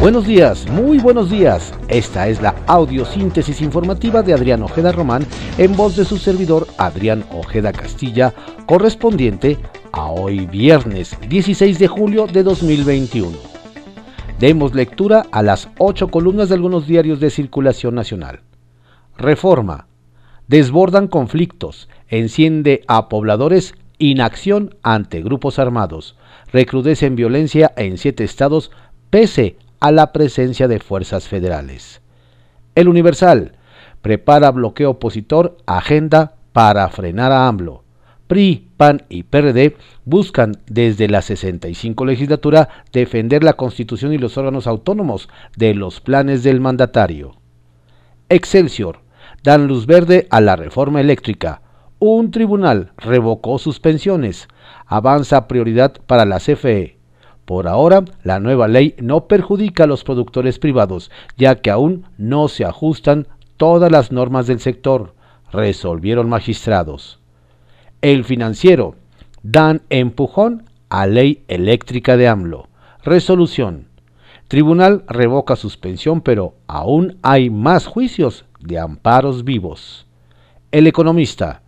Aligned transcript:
Buenos 0.00 0.26
días, 0.26 0.68
muy 0.68 0.98
buenos 0.98 1.30
días. 1.30 1.72
Esta 1.88 2.28
es 2.28 2.42
la 2.42 2.54
audiosíntesis 2.66 3.62
informativa 3.62 4.22
de 4.22 4.34
Adrián 4.34 4.62
Ojeda 4.62 4.92
Román 4.92 5.26
en 5.56 5.74
voz 5.74 5.96
de 5.96 6.04
su 6.04 6.18
servidor 6.18 6.66
Adrián 6.76 7.24
Ojeda 7.32 7.72
Castilla, 7.72 8.34
correspondiente 8.66 9.58
a 9.92 10.10
hoy 10.10 10.46
viernes 10.46 11.16
16 11.28 11.78
de 11.78 11.88
julio 11.88 12.26
de 12.26 12.42
2021. 12.42 13.36
Demos 14.38 14.74
lectura 14.74 15.24
a 15.32 15.42
las 15.42 15.70
ocho 15.78 16.08
columnas 16.08 16.50
de 16.50 16.56
algunos 16.56 16.86
diarios 16.86 17.18
de 17.18 17.30
circulación 17.30 17.94
nacional. 17.94 18.40
Reforma. 19.16 19.88
Desbordan 20.46 21.08
conflictos, 21.08 21.88
enciende 22.08 22.82
a 22.86 23.08
pobladores 23.08 23.74
inacción 23.98 24.76
ante 24.82 25.22
grupos 25.22 25.58
armados, 25.58 26.16
recrudecen 26.52 27.16
violencia 27.16 27.72
en 27.76 27.96
siete 27.96 28.24
estados 28.24 28.70
pese 29.10 29.56
a 29.80 29.92
la 29.92 30.12
presencia 30.12 30.68
de 30.68 30.80
fuerzas 30.80 31.28
federales. 31.28 32.00
El 32.74 32.88
Universal 32.88 33.52
prepara 34.02 34.50
bloqueo 34.50 34.90
opositor, 34.90 35.56
agenda 35.66 36.36
para 36.52 36.88
frenar 36.88 37.32
a 37.32 37.48
AMLO. 37.48 37.84
PRI, 38.26 38.68
PAN 38.76 39.04
y 39.08 39.22
PRD 39.22 39.76
buscan 40.04 40.52
desde 40.66 41.08
la 41.08 41.22
65 41.22 42.04
legislatura 42.04 42.68
defender 42.92 43.44
la 43.44 43.52
Constitución 43.54 44.12
y 44.12 44.18
los 44.18 44.36
órganos 44.36 44.66
autónomos 44.66 45.28
de 45.56 45.74
los 45.74 46.00
planes 46.00 46.42
del 46.42 46.60
mandatario. 46.60 47.36
Excelsior 48.28 49.00
dan 49.42 49.68
luz 49.68 49.86
verde 49.86 50.26
a 50.30 50.40
la 50.40 50.56
reforma 50.56 51.00
eléctrica. 51.00 51.62
Un 52.00 52.32
tribunal 52.32 52.92
revocó 52.96 53.58
suspensiones. 53.58 54.48
Avanza 54.86 55.46
prioridad 55.46 55.94
para 56.06 56.24
la 56.24 56.38
CFE. 56.40 56.95
Por 57.46 57.68
ahora, 57.68 58.04
la 58.24 58.40
nueva 58.40 58.66
ley 58.66 58.96
no 58.98 59.28
perjudica 59.28 59.84
a 59.84 59.86
los 59.86 60.02
productores 60.02 60.58
privados, 60.58 61.12
ya 61.38 61.54
que 61.54 61.70
aún 61.70 62.04
no 62.18 62.48
se 62.48 62.64
ajustan 62.64 63.28
todas 63.56 63.90
las 63.90 64.10
normas 64.10 64.48
del 64.48 64.58
sector, 64.58 65.14
resolvieron 65.52 66.28
magistrados. 66.28 67.20
El 68.02 68.24
financiero 68.24 68.96
dan 69.44 69.82
empujón 69.90 70.64
a 70.88 71.06
ley 71.06 71.44
eléctrica 71.46 72.16
de 72.16 72.26
AMLO. 72.26 72.68
Resolución. 73.04 73.86
Tribunal 74.48 75.04
revoca 75.06 75.54
suspensión, 75.54 76.22
pero 76.22 76.54
aún 76.66 77.18
hay 77.22 77.48
más 77.48 77.86
juicios 77.86 78.44
de 78.58 78.80
amparos 78.80 79.44
vivos. 79.44 80.06
El 80.72 80.88
economista. 80.88 81.62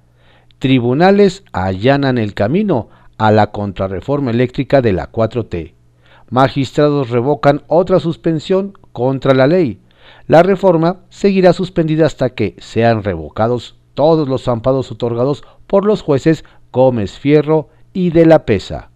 Tribunales 0.59 1.45
allanan 1.53 2.19
el 2.19 2.34
camino 2.34 2.89
a 3.19 3.33
la 3.33 3.51
contrarreforma 3.51 4.31
eléctrica 4.31 4.81
de 4.81 4.93
la 4.93 5.11
4T. 5.11 5.75
Magistrados 6.31 7.11
revocan 7.11 7.63
otra 7.67 8.01
suspensión 8.01 8.73
contra 8.93 9.35
la 9.35 9.47
ley. 9.47 9.81
La 10.27 10.43
reforma 10.43 11.01
seguirá 11.09 11.53
suspendida 11.53 12.07
hasta 12.07 12.31
que 12.31 12.55
sean 12.59 13.03
revocados 13.03 13.77
todos 13.95 14.29
los 14.29 14.47
amparos 14.47 14.93
otorgados 14.93 15.45
por 15.67 15.85
los 15.85 16.03
jueces 16.03 16.45
Gómez 16.73 17.19
Fierro 17.19 17.69
y 17.93 18.11
de 18.11 18.27
la 18.27 18.45
Pesa. 18.45 18.91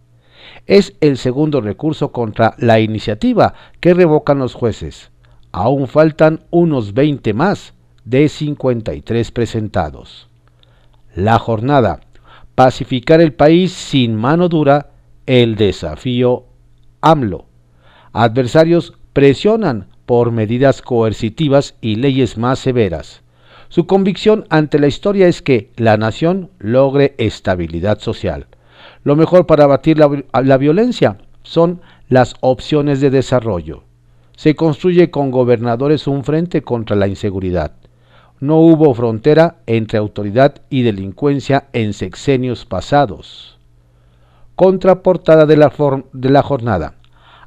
Es 0.66 0.94
el 1.00 1.16
segundo 1.18 1.60
recurso 1.60 2.12
contra 2.12 2.54
la 2.58 2.80
iniciativa 2.80 3.54
que 3.80 3.94
revocan 3.94 4.38
los 4.38 4.54
jueces. 4.54 5.10
Aún 5.50 5.88
faltan 5.88 6.44
unos 6.50 6.94
20 6.94 7.34
más 7.34 7.74
de 8.04 8.28
53 8.28 9.30
presentados. 9.32 10.28
La 11.14 11.38
jornada 11.38 12.00
pacificar 12.54 13.20
el 13.20 13.32
país 13.32 13.72
sin 13.72 14.14
mano 14.14 14.48
dura, 14.48 14.90
el 15.26 15.56
desafío 15.56 16.44
AMLO. 17.00 17.46
Adversarios 18.12 18.94
presionan 19.12 19.88
por 20.06 20.32
medidas 20.32 20.82
coercitivas 20.82 21.74
y 21.80 21.96
leyes 21.96 22.36
más 22.36 22.58
severas. 22.58 23.22
Su 23.68 23.86
convicción 23.86 24.44
ante 24.50 24.78
la 24.78 24.86
historia 24.86 25.28
es 25.28 25.40
que 25.40 25.70
la 25.76 25.96
nación 25.96 26.50
logre 26.58 27.14
estabilidad 27.18 28.00
social. 28.00 28.46
Lo 29.04 29.16
mejor 29.16 29.46
para 29.46 29.64
abatir 29.64 29.98
la, 29.98 30.22
la 30.42 30.58
violencia 30.58 31.18
son 31.42 31.80
las 32.08 32.34
opciones 32.40 33.00
de 33.00 33.10
desarrollo. 33.10 33.84
Se 34.36 34.54
construye 34.54 35.10
con 35.10 35.30
gobernadores 35.30 36.06
un 36.06 36.24
frente 36.24 36.62
contra 36.62 36.96
la 36.96 37.06
inseguridad 37.08 37.72
no 38.42 38.58
hubo 38.58 38.92
frontera 38.92 39.58
entre 39.66 40.00
autoridad 40.00 40.62
y 40.68 40.82
delincuencia 40.82 41.68
en 41.72 41.92
sexenios 41.92 42.66
pasados. 42.66 43.56
Contraportada 44.56 45.46
de 45.46 45.56
la, 45.56 46.42
jornada. 46.42 46.96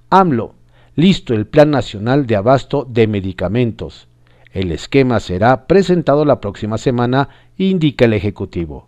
AMLO, 0.09 0.55
listo 0.95 1.33
el 1.33 1.47
Plan 1.47 1.69
Nacional 1.69 2.25
de 2.27 2.37
Abasto 2.37 2.87
de 2.89 3.07
Medicamentos. 3.07 4.07
El 4.53 4.71
esquema 4.71 5.19
será 5.19 5.67
presentado 5.67 6.23
la 6.23 6.39
próxima 6.39 6.77
semana, 6.77 7.27
indica 7.57 8.05
el 8.05 8.13
Ejecutivo. 8.13 8.87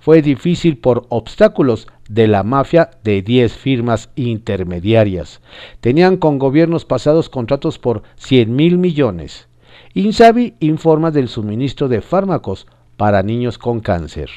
Fue 0.00 0.22
difícil 0.22 0.78
por 0.78 1.06
obstáculos 1.08 1.86
de 2.08 2.26
la 2.26 2.42
mafia 2.42 2.90
de 3.04 3.22
10 3.22 3.52
firmas 3.52 4.10
intermediarias. 4.16 5.40
Tenían 5.80 6.16
con 6.16 6.40
gobiernos 6.40 6.84
pasados 6.84 7.28
contratos 7.28 7.78
por 7.78 8.02
100 8.16 8.56
mil 8.56 8.76
millones 8.76 9.46
Insabi 9.94 10.54
informa 10.58 11.10
del 11.10 11.28
suministro 11.28 11.88
de 11.88 12.00
fármacos 12.00 12.66
para 12.96 13.22
niños 13.22 13.58
con 13.58 13.80
cáncer. 13.80 14.30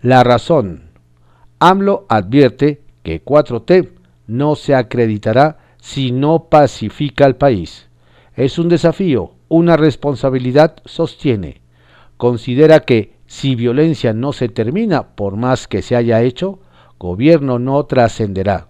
La 0.00 0.22
razón. 0.22 0.90
AMLO 1.58 2.06
advierte 2.08 2.82
que 3.02 3.24
4T 3.24 3.90
no 4.26 4.54
se 4.54 4.74
acreditará 4.74 5.58
si 5.80 6.12
no 6.12 6.44
pacifica 6.44 7.24
al 7.24 7.36
país. 7.36 7.88
Es 8.34 8.58
un 8.58 8.68
desafío, 8.68 9.32
una 9.48 9.76
responsabilidad, 9.76 10.76
sostiene. 10.84 11.60
Considera 12.16 12.80
que 12.80 13.16
si 13.26 13.54
violencia 13.54 14.12
no 14.12 14.32
se 14.32 14.48
termina 14.48 15.14
por 15.14 15.36
más 15.36 15.66
que 15.66 15.82
se 15.82 15.96
haya 15.96 16.22
hecho, 16.22 16.60
gobierno 16.98 17.58
no 17.58 17.84
trascenderá. 17.86 18.68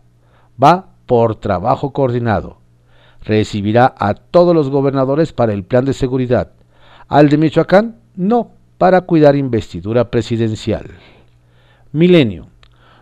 Va 0.63 0.95
por 1.07 1.37
trabajo 1.37 1.93
coordinado 1.93 2.62
recibirá 3.25 3.95
a 3.99 4.15
todos 4.15 4.55
los 4.55 4.71
gobernadores 4.71 5.33
para 5.33 5.53
el 5.53 5.65
plan 5.65 5.85
de 5.85 5.93
seguridad. 5.93 6.53
Al 7.09 7.29
de 7.29 7.39
Michoacán, 7.39 7.97
no, 8.17 8.51
para 8.79 9.03
cuidar 9.03 9.37
investidura 9.37 10.11
presidencial. 10.11 10.87
Milenio. 11.93 12.49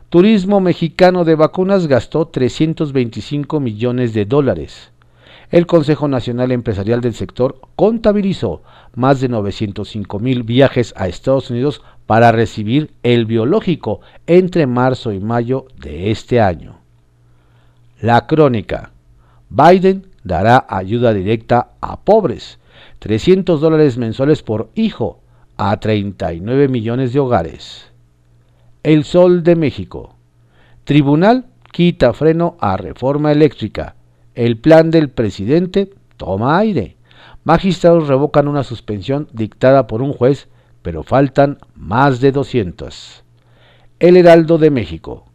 Turismo 0.08 0.60
mexicano 0.60 1.25
de 1.25 1.36
vacunas 1.36 1.86
gastó 1.86 2.26
325 2.26 3.60
millones 3.60 4.12
de 4.12 4.25
dólares. 4.25 4.91
El 5.50 5.66
Consejo 5.66 6.08
Nacional 6.08 6.52
Empresarial 6.52 7.00
del 7.00 7.14
sector 7.14 7.60
contabilizó 7.76 8.62
más 8.94 9.20
de 9.20 9.28
905 9.28 10.19
mil 10.19 10.42
viajes 10.42 10.92
a 10.97 11.08
Estados 11.08 11.50
Unidos 11.50 11.82
para 12.06 12.32
recibir 12.32 12.92
el 13.02 13.25
biológico 13.25 14.00
entre 14.26 14.66
marzo 14.66 15.12
y 15.12 15.20
mayo 15.20 15.66
de 15.76 16.10
este 16.10 16.41
año. 16.41 16.81
La 18.00 18.26
crónica. 18.26 18.92
Biden 19.48 20.06
dará 20.25 20.66
ayuda 20.69 21.12
directa 21.12 21.70
a 21.81 22.00
pobres, 22.00 22.58
300 22.98 23.60
dólares 23.60 23.98
mensuales 23.98 24.42
por 24.42 24.70
hijo 24.75 25.20
a 25.56 25.78
39 25.78 26.69
millones 26.69 27.12
de 27.12 27.20
hogares. 27.20 27.91
El 28.82 29.04
Sol 29.04 29.42
de 29.42 29.56
México. 29.56 30.16
Tribunal 30.84 31.47
quita 31.70 32.12
freno 32.12 32.56
a 32.60 32.76
reforma 32.76 33.32
eléctrica. 33.32 33.94
El 34.34 34.58
plan 34.58 34.91
del 34.91 35.10
presidente 35.10 35.91
toma 36.16 36.58
aire. 36.58 36.97
Magistrados 37.44 38.08
revocan 38.08 38.48
una 38.48 38.64
suspensión 38.64 39.28
dictada 39.32 39.87
por 39.87 40.02
un 40.02 40.12
juez, 40.12 40.48
pero 40.82 41.02
faltan 41.02 41.58
más 41.75 42.20
de 42.20 42.32
200. 42.32 43.25
El 43.98 44.16
Heraldo 44.16 44.58
de 44.58 44.70
México. 44.70 45.26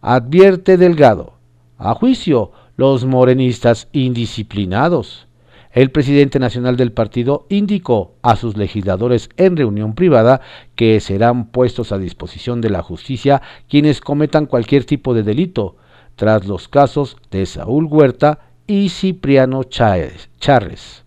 Advierte 0.00 0.76
Delgado. 0.76 1.34
A 1.78 1.94
juicio 1.94 2.52
los 2.76 3.04
morenistas 3.04 3.88
indisciplinados. 3.92 5.26
El 5.72 5.90
presidente 5.90 6.38
nacional 6.38 6.76
del 6.76 6.92
partido 6.92 7.46
indicó 7.48 8.14
a 8.22 8.36
sus 8.36 8.56
legisladores 8.56 9.28
en 9.36 9.56
reunión 9.56 9.94
privada 9.94 10.40
que 10.74 11.00
serán 11.00 11.48
puestos 11.48 11.92
a 11.92 11.98
disposición 11.98 12.60
de 12.60 12.70
la 12.70 12.82
justicia 12.82 13.42
quienes 13.68 14.00
cometan 14.00 14.46
cualquier 14.46 14.84
tipo 14.84 15.12
de 15.12 15.22
delito, 15.22 15.76
tras 16.14 16.46
los 16.46 16.68
casos 16.68 17.18
de 17.30 17.44
Saúl 17.44 17.84
Huerta 17.84 18.38
y 18.66 18.88
Cipriano 18.88 19.64
Charres. 19.64 21.04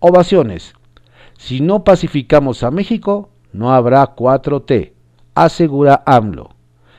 Ovaciones. 0.00 0.74
Si 1.38 1.60
no 1.60 1.82
pacificamos 1.82 2.62
a 2.62 2.70
México, 2.70 3.30
no 3.52 3.72
habrá 3.72 4.14
4T, 4.14 4.92
asegura 5.34 6.02
AMLO. 6.04 6.50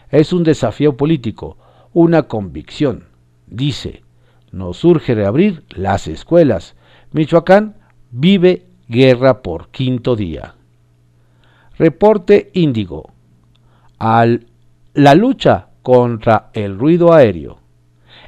Es 0.09 0.33
un 0.33 0.43
desafío 0.43 0.97
político, 0.97 1.57
una 1.93 2.23
convicción 2.23 3.09
dice, 3.49 4.03
nos 4.51 4.83
urge 4.83 5.15
reabrir 5.15 5.63
las 5.69 6.07
escuelas. 6.07 6.75
Michoacán 7.11 7.75
vive 8.11 8.65
guerra 8.87 9.41
por 9.41 9.69
quinto 9.69 10.15
día. 10.15 10.55
Reporte 11.77 12.49
Índigo. 12.53 13.11
Al, 13.97 14.47
la 14.93 15.15
lucha 15.15 15.67
contra 15.81 16.49
el 16.53 16.77
ruido 16.77 17.13
aéreo. 17.13 17.59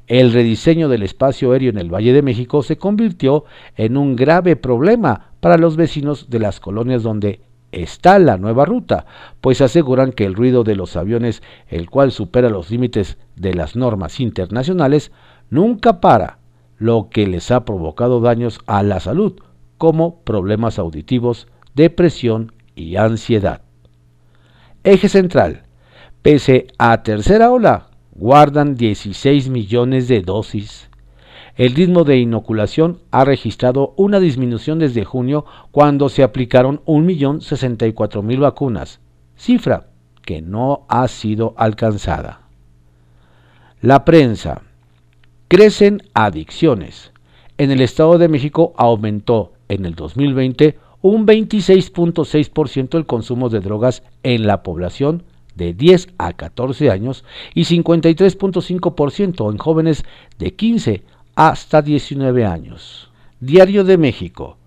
el 0.08 0.34
rediseño 0.34 0.90
del 0.90 1.04
espacio 1.04 1.52
aéreo 1.52 1.70
en 1.70 1.78
el 1.78 1.94
Valle 1.94 2.12
de 2.12 2.22
México 2.22 2.64
se 2.64 2.78
convirtió 2.78 3.46
en 3.78 3.96
un 3.96 4.16
grave 4.16 4.56
problema 4.58 5.32
para 5.40 5.58
los 5.58 5.78
vecinos 5.78 6.30
de 6.30 6.40
las 6.40 6.60
colonias 6.60 7.04
donde 7.04 7.40
está 7.72 8.20
la 8.20 8.38
nueva 8.38 8.66
ruta, 8.66 9.06
pues 9.40 9.62
aseguran 9.62 10.12
que 10.12 10.26
el 10.26 10.36
ruido 10.36 10.64
de 10.64 10.76
los 10.76 10.96
aviones, 10.96 11.42
el 11.68 11.90
cual 11.90 12.12
supera 12.12 12.50
los 12.50 12.70
límites 12.70 13.18
de 13.36 13.54
las 13.54 13.76
normas 13.76 14.20
internacionales, 14.20 15.12
nunca 15.50 16.02
para, 16.02 16.40
lo 16.78 17.10
que 17.10 17.28
les 17.28 17.52
ha 17.52 17.64
provocado 17.64 18.22
daños 18.22 18.60
a 18.66 18.84
la 18.84 19.00
salud, 19.00 19.40
como 19.78 20.20
problemas 20.22 20.80
auditivos, 20.80 21.48
depresión 21.76 22.52
y 22.76 22.96
ansiedad. 22.96 23.62
Eje 24.84 25.10
central. 25.10 25.64
Pese 26.22 26.68
a 26.78 27.02
tercera 27.02 27.52
ola, 27.52 27.90
guardan 28.14 28.76
16 28.76 29.50
millones 29.50 30.08
de 30.08 30.22
dosis. 30.22 30.91
El 31.56 31.76
ritmo 31.76 32.04
de 32.04 32.18
inoculación 32.18 33.00
ha 33.12 33.26
registrado 33.26 33.94
una 33.98 34.20
disminución 34.20 34.80
desde 34.80 35.04
junio 35.04 35.46
cuando 35.72 36.10
se 36.10 36.24
aplicaron 36.24 36.82
1.064.000 36.86 38.40
vacunas, 38.40 39.00
cifra 39.36 39.88
que 40.24 40.42
no 40.42 40.86
ha 40.88 41.08
sido 41.08 41.54
alcanzada. 41.58 42.42
La 43.82 44.06
prensa. 44.06 44.62
Crecen 45.48 46.04
adicciones. 46.14 47.12
En 47.58 47.72
el 47.72 47.82
Estado 47.82 48.18
de 48.18 48.30
México 48.30 48.74
aumentó 48.78 49.54
en 49.68 49.86
el 49.86 49.96
2020 49.96 50.78
un 51.02 51.26
26.6% 51.28 52.96
el 52.96 53.06
consumo 53.06 53.50
de 53.50 53.60
drogas 53.60 54.04
en 54.24 54.48
la 54.48 54.64
población 54.64 55.24
de 55.56 55.74
10 55.74 56.10
a 56.18 56.34
14 56.34 56.92
años 56.92 57.26
y 57.54 57.64
53.5% 57.64 59.52
en 59.52 59.58
jóvenes 59.58 60.06
de 60.40 60.54
15 60.56 61.04
hasta 61.36 61.82
19 61.82 62.46
años. 62.46 63.12
Diario 63.40 63.84
de 63.84 63.98
México. 63.98 64.58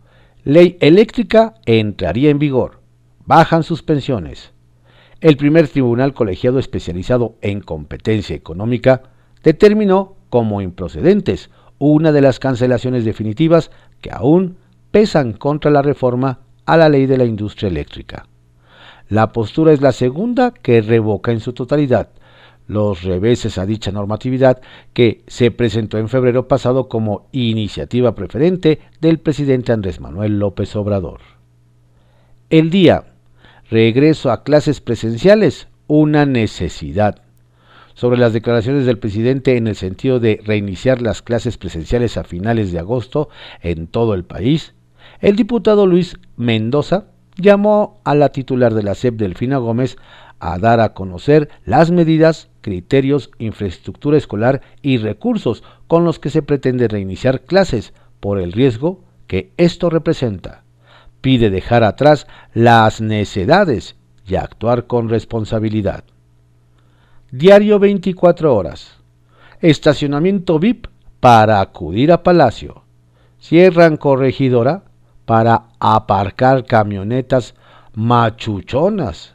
Ley 0.44 0.76
eléctrica 0.80 1.54
entraría 1.66 2.30
en 2.30 2.38
vigor. 2.38 2.80
Bajan 3.26 3.62
suspensiones. 3.62 4.52
El 5.20 5.36
primer 5.36 5.68
tribunal 5.68 6.12
colegiado 6.12 6.58
especializado 6.58 7.36
en 7.40 7.60
competencia 7.60 8.36
económica 8.36 9.02
determinó 9.42 10.16
como 10.28 10.60
improcedentes 10.60 11.50
una 11.78 12.12
de 12.12 12.20
las 12.20 12.38
cancelaciones 12.38 13.04
definitivas 13.04 13.70
que 14.00 14.10
aún 14.12 14.58
pesan 14.90 15.32
contra 15.32 15.70
la 15.70 15.82
reforma 15.82 16.40
a 16.66 16.76
la 16.76 16.88
ley 16.88 17.06
de 17.06 17.18
la 17.18 17.24
industria 17.24 17.68
eléctrica. 17.68 18.26
La 19.08 19.32
postura 19.32 19.72
es 19.72 19.80
la 19.80 19.92
segunda 19.92 20.50
que 20.50 20.80
revoca 20.80 21.30
en 21.32 21.40
su 21.40 21.52
totalidad 21.52 22.08
los 22.66 23.02
reveses 23.02 23.58
a 23.58 23.66
dicha 23.66 23.92
normatividad 23.92 24.60
que 24.92 25.22
se 25.26 25.50
presentó 25.50 25.98
en 25.98 26.08
febrero 26.08 26.48
pasado 26.48 26.88
como 26.88 27.28
iniciativa 27.32 28.14
preferente 28.14 28.80
del 29.00 29.18
presidente 29.18 29.72
Andrés 29.72 30.00
Manuel 30.00 30.38
López 30.38 30.74
Obrador. 30.76 31.20
El 32.50 32.70
día, 32.70 33.04
regreso 33.70 34.30
a 34.30 34.44
clases 34.44 34.80
presenciales, 34.80 35.68
una 35.86 36.26
necesidad. 36.26 37.22
Sobre 37.94 38.18
las 38.18 38.32
declaraciones 38.32 38.86
del 38.86 38.98
presidente 38.98 39.56
en 39.56 39.68
el 39.68 39.76
sentido 39.76 40.18
de 40.18 40.40
reiniciar 40.44 41.00
las 41.00 41.22
clases 41.22 41.58
presenciales 41.58 42.16
a 42.16 42.24
finales 42.24 42.72
de 42.72 42.80
agosto 42.80 43.28
en 43.62 43.86
todo 43.86 44.14
el 44.14 44.24
país, 44.24 44.74
el 45.20 45.36
diputado 45.36 45.86
Luis 45.86 46.16
Mendoza 46.36 47.06
llamó 47.36 48.00
a 48.04 48.14
la 48.14 48.30
titular 48.30 48.74
de 48.74 48.82
la 48.82 48.94
SEP, 48.94 49.16
Delfina 49.16 49.58
Gómez, 49.58 49.96
a 50.46 50.58
dar 50.58 50.78
a 50.80 50.92
conocer 50.92 51.48
las 51.64 51.90
medidas, 51.90 52.50
criterios, 52.60 53.30
infraestructura 53.38 54.18
escolar 54.18 54.60
y 54.82 54.98
recursos 54.98 55.64
con 55.86 56.04
los 56.04 56.18
que 56.18 56.28
se 56.28 56.42
pretende 56.42 56.86
reiniciar 56.86 57.40
clases 57.44 57.94
por 58.20 58.38
el 58.38 58.52
riesgo 58.52 59.02
que 59.26 59.52
esto 59.56 59.88
representa. 59.88 60.62
Pide 61.22 61.48
dejar 61.48 61.82
atrás 61.82 62.26
las 62.52 63.00
necedades 63.00 63.96
y 64.26 64.34
actuar 64.34 64.86
con 64.86 65.08
responsabilidad. 65.08 66.04
Diario 67.30 67.78
24 67.78 68.54
horas. 68.54 68.98
Estacionamiento 69.60 70.58
VIP 70.58 70.88
para 71.20 71.62
acudir 71.62 72.12
a 72.12 72.22
Palacio. 72.22 72.84
Cierran 73.40 73.96
corregidora 73.96 74.84
para 75.24 75.68
aparcar 75.80 76.66
camionetas 76.66 77.54
machuchonas. 77.94 79.34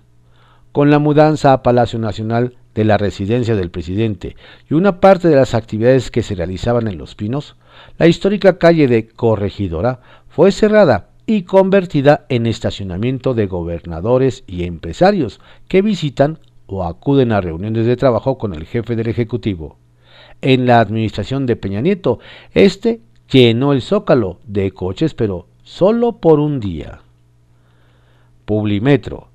Con 0.79 0.91
la 0.91 0.99
mudanza 0.99 1.51
a 1.51 1.61
Palacio 1.61 1.99
Nacional 1.99 2.55
de 2.73 2.85
la 2.85 2.97
residencia 2.97 3.53
del 3.53 3.69
presidente 3.69 4.37
y 4.69 4.75
una 4.75 5.01
parte 5.01 5.27
de 5.27 5.35
las 5.35 5.53
actividades 5.53 6.09
que 6.09 6.23
se 6.23 6.35
realizaban 6.35 6.87
en 6.87 6.97
Los 6.97 7.15
Pinos, 7.15 7.57
la 7.97 8.07
histórica 8.07 8.57
calle 8.57 8.87
de 8.87 9.09
Corregidora 9.09 9.99
fue 10.29 10.53
cerrada 10.53 11.09
y 11.25 11.41
convertida 11.41 12.25
en 12.29 12.45
estacionamiento 12.45 13.33
de 13.33 13.47
gobernadores 13.47 14.45
y 14.47 14.63
empresarios 14.63 15.41
que 15.67 15.81
visitan 15.81 16.39
o 16.65 16.85
acuden 16.85 17.33
a 17.33 17.41
reuniones 17.41 17.85
de 17.85 17.97
trabajo 17.97 18.37
con 18.37 18.53
el 18.53 18.65
jefe 18.65 18.95
del 18.95 19.09
Ejecutivo. 19.09 19.75
En 20.41 20.65
la 20.65 20.79
administración 20.79 21.45
de 21.45 21.57
Peña 21.57 21.81
Nieto, 21.81 22.19
este 22.53 23.01
llenó 23.29 23.73
el 23.73 23.81
zócalo 23.81 24.39
de 24.47 24.71
coches, 24.71 25.13
pero 25.13 25.45
solo 25.61 26.21
por 26.21 26.39
un 26.39 26.61
día. 26.61 27.01
Publimetro. 28.45 29.28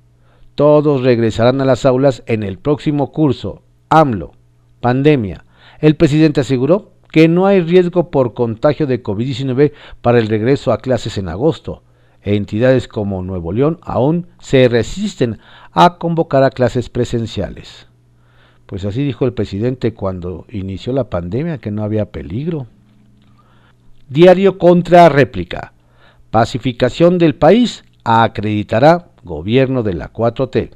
Todos 0.55 1.03
regresarán 1.03 1.59
a 1.59 1.65
las 1.65 1.85
aulas 1.85 2.23
en 2.27 2.43
el 2.43 2.57
próximo 2.57 3.11
curso. 3.11 3.61
AMLO. 3.89 4.31
Pandemia. 4.79 5.45
El 5.79 5.95
presidente 5.95 6.41
aseguró 6.41 6.93
que 7.11 7.27
no 7.27 7.45
hay 7.45 7.61
riesgo 7.61 8.09
por 8.09 8.33
contagio 8.33 8.87
de 8.87 9.03
COVID-19 9.03 9.73
para 10.01 10.19
el 10.19 10.27
regreso 10.27 10.71
a 10.71 10.77
clases 10.77 11.17
en 11.17 11.27
agosto. 11.27 11.83
Entidades 12.21 12.87
como 12.87 13.21
Nuevo 13.21 13.51
León 13.51 13.79
aún 13.81 14.27
se 14.39 14.67
resisten 14.67 15.39
a 15.71 15.97
convocar 15.97 16.43
a 16.43 16.49
clases 16.49 16.89
presenciales. 16.89 17.87
Pues 18.65 18.83
así 18.85 19.03
dijo 19.03 19.25
el 19.25 19.33
presidente 19.33 19.93
cuando 19.93 20.45
inició 20.49 20.91
la 20.93 21.09
pandemia, 21.09 21.59
que 21.59 21.69
no 21.69 21.83
había 21.83 22.11
peligro. 22.11 22.67
Diario 24.09 24.57
contra 24.57 25.09
réplica. 25.09 25.73
Pacificación 26.31 27.17
del 27.17 27.35
país 27.35 27.83
acreditará 28.03 29.09
gobierno 29.25 29.83
de 29.83 29.93
la 29.93 30.13
4T. 30.13 30.69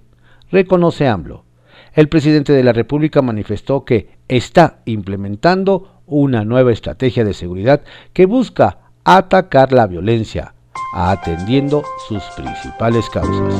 Reconoce 0.51 1.07
AMLO. 1.07 1.45
El 1.93 2.09
presidente 2.09 2.51
de 2.51 2.63
la 2.63 2.73
República 2.73 3.21
manifestó 3.21 3.85
que 3.85 4.17
está 4.27 4.81
implementando 4.85 6.01
una 6.05 6.43
nueva 6.43 6.73
estrategia 6.73 7.23
de 7.23 7.33
seguridad 7.33 7.81
que 8.11 8.25
busca 8.25 8.79
atacar 9.05 9.71
la 9.71 9.87
violencia, 9.87 10.53
atendiendo 10.93 11.83
sus 12.07 12.23
principales 12.35 13.09
causas. 13.09 13.53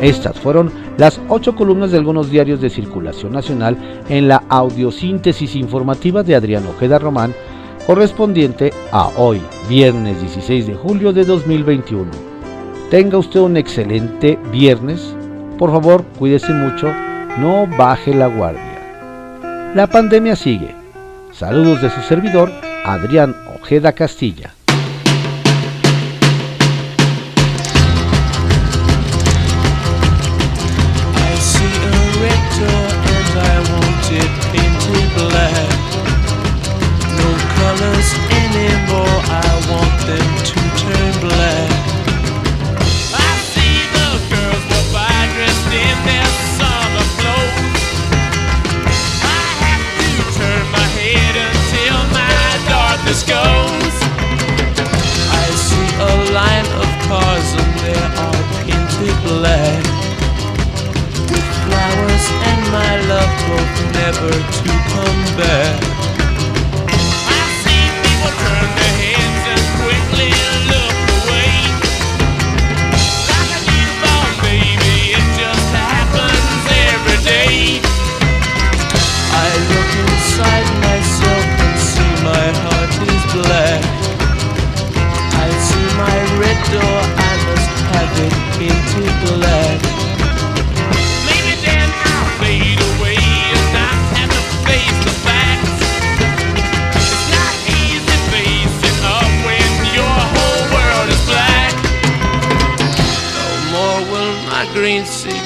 Estas 0.00 0.38
fueron 0.38 0.70
las 0.98 1.18
ocho 1.28 1.56
columnas 1.56 1.90
de 1.90 1.96
algunos 1.96 2.30
diarios 2.30 2.60
de 2.60 2.68
circulación 2.68 3.32
nacional 3.32 4.02
en 4.10 4.28
la 4.28 4.44
audiosíntesis 4.50 5.56
informativa 5.56 6.22
de 6.22 6.34
Adrián 6.34 6.66
Ojeda 6.66 6.98
Román, 6.98 7.34
correspondiente 7.86 8.72
a 8.92 9.08
hoy, 9.16 9.42
viernes 9.68 10.20
16 10.20 10.66
de 10.66 10.74
julio 10.74 11.12
de 11.12 11.24
2021. 11.24 12.10
Tenga 12.90 13.18
usted 13.18 13.40
un 13.40 13.56
excelente 13.56 14.38
viernes. 14.50 15.14
Por 15.58 15.70
favor, 15.70 16.04
cuídese 16.18 16.52
mucho, 16.52 16.92
no 17.38 17.66
baje 17.66 18.14
la 18.14 18.26
guardia. 18.26 19.72
La 19.74 19.86
pandemia 19.86 20.36
sigue. 20.36 20.74
Saludos 21.32 21.82
de 21.82 21.90
su 21.90 22.00
servidor, 22.02 22.50
Adrián 22.84 23.34
Ojeda 23.60 23.92
Castilla. 23.92 24.54